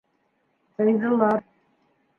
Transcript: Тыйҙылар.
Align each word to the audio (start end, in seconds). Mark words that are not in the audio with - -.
Тыйҙылар. 0.79 1.47